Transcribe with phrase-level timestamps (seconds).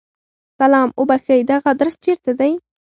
[0.59, 0.89] سلام!
[0.99, 1.39] اوبښئ!
[1.51, 2.51] دغه ادرس چیرته دی؟